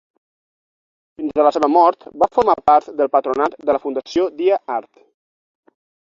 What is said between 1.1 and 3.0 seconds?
Fins a la seva mort, va formar part